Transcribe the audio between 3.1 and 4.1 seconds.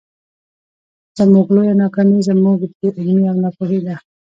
او ناپوهي ده.